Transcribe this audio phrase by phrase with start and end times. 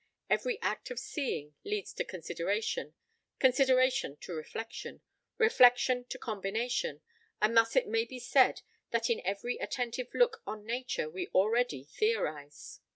[0.31, 2.95] Every act of seeing leads to consideration,
[3.37, 5.01] consideration to reflection,
[5.37, 7.01] reflection to combination,
[7.39, 11.83] and thus it may be said that in every attentive look on nature we already
[11.83, 12.79] theorise.